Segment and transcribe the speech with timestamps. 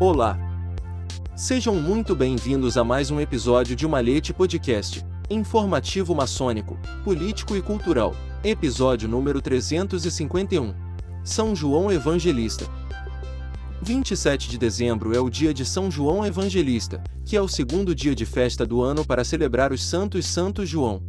[0.00, 0.36] Olá!
[1.36, 8.12] Sejam muito bem-vindos a mais um episódio de Malhete Podcast, informativo maçônico, político e cultural,
[8.42, 10.74] episódio número 351.
[11.22, 12.66] São João Evangelista.
[13.82, 18.16] 27 de dezembro é o dia de São João Evangelista, que é o segundo dia
[18.16, 21.00] de festa do ano para celebrar os Santos Santo João.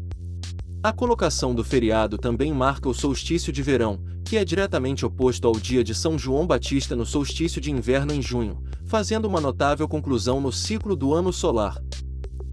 [0.83, 5.53] A colocação do feriado também marca o solstício de verão, que é diretamente oposto ao
[5.53, 10.41] dia de São João Batista no solstício de inverno em junho, fazendo uma notável conclusão
[10.41, 11.77] no ciclo do ano solar.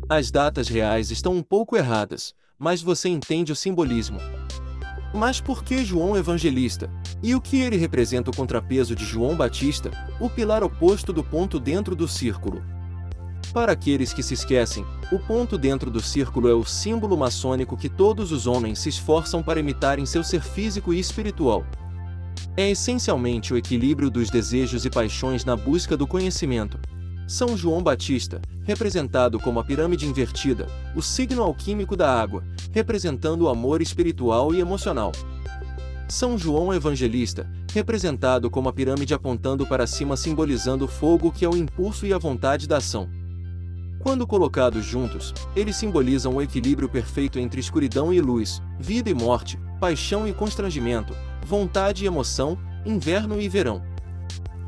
[0.07, 4.19] As datas reais estão um pouco erradas, mas você entende o simbolismo.
[5.15, 6.91] Mas por que João Evangelista?
[7.23, 11.59] E o que ele representa o contrapeso de João Batista, o pilar oposto do ponto
[11.59, 12.63] dentro do círculo?
[13.53, 17.89] Para aqueles que se esquecem, o ponto dentro do círculo é o símbolo maçônico que
[17.89, 21.63] todos os homens se esforçam para imitar em seu ser físico e espiritual.
[22.57, 26.79] É essencialmente o equilíbrio dos desejos e paixões na busca do conhecimento.
[27.29, 32.43] São João Batista, representado como a pirâmide invertida, o signo alquímico da água,
[32.73, 35.13] representando o amor espiritual e emocional.
[36.09, 41.49] São João Evangelista, representado como a pirâmide apontando para cima simbolizando o fogo que é
[41.49, 43.09] o impulso e a vontade da ação.
[44.03, 49.57] Quando colocados juntos, eles simbolizam o equilíbrio perfeito entre escuridão e luz, vida e morte,
[49.79, 51.15] paixão e constrangimento,
[51.47, 53.81] vontade e emoção, inverno e verão.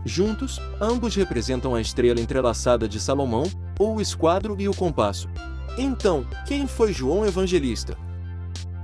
[0.05, 3.45] Juntos, ambos representam a estrela entrelaçada de Salomão,
[3.77, 5.29] ou o esquadro e o compasso.
[5.77, 7.97] Então, quem foi João Evangelista?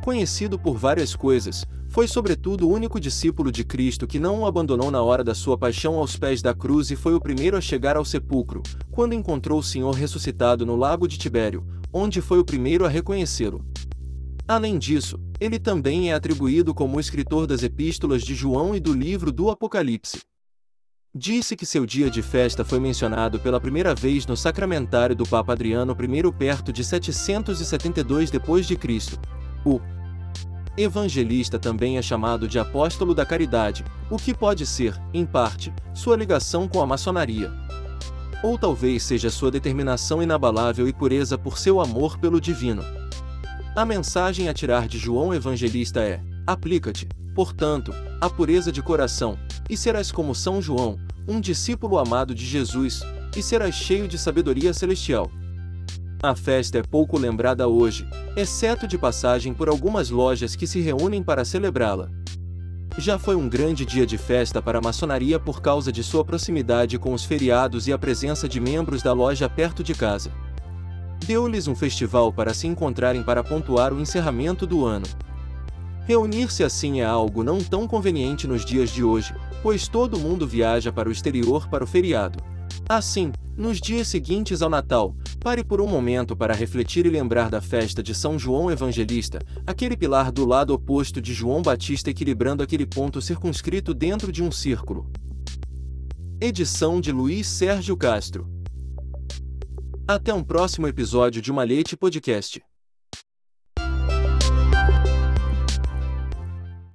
[0.02, 4.92] Conhecido por várias coisas, foi sobretudo o único discípulo de Cristo que não o abandonou
[4.92, 7.96] na hora da sua paixão aos pés da cruz e foi o primeiro a chegar
[7.96, 12.86] ao sepulcro, quando encontrou o Senhor ressuscitado no lago de Tibério, onde foi o primeiro
[12.86, 13.64] a reconhecê-lo.
[14.46, 19.32] Além disso, ele também é atribuído como escritor das epístolas de João e do livro
[19.32, 20.20] do Apocalipse.
[21.12, 25.52] Disse que seu dia de festa foi mencionado pela primeira vez no sacramentário do Papa
[25.54, 29.18] Adriano I perto de 772 d.C.
[29.64, 29.80] O
[30.76, 36.16] Evangelista também é chamado de apóstolo da caridade, o que pode ser, em parte, sua
[36.16, 37.52] ligação com a maçonaria.
[38.42, 42.82] Ou talvez seja sua determinação inabalável e pureza por seu amor pelo divino.
[43.76, 49.38] A mensagem a tirar de João Evangelista é: aplica-te, portanto, à pureza de coração,
[49.68, 50.98] e serás como São João,
[51.28, 53.02] um discípulo amado de Jesus,
[53.36, 55.30] e serás cheio de sabedoria celestial.
[56.22, 61.22] A festa é pouco lembrada hoje, exceto de passagem por algumas lojas que se reúnem
[61.22, 62.10] para celebrá-la.
[62.98, 66.98] Já foi um grande dia de festa para a maçonaria por causa de sua proximidade
[66.98, 70.30] com os feriados e a presença de membros da loja perto de casa.
[71.26, 75.06] Deu-lhes um festival para se encontrarem para pontuar o encerramento do ano.
[76.06, 80.92] Reunir-se assim é algo não tão conveniente nos dias de hoje, pois todo mundo viaja
[80.92, 82.44] para o exterior para o feriado.
[82.86, 87.62] Assim, nos dias seguintes ao Natal, pare por um momento para refletir e lembrar da
[87.62, 92.86] festa de São João Evangelista, aquele pilar do lado oposto de João Batista equilibrando aquele
[92.86, 95.10] ponto circunscrito dentro de um círculo.
[96.38, 98.46] Edição de Luiz Sérgio Castro.
[100.06, 102.62] Até um próximo episódio de Malhete Podcast.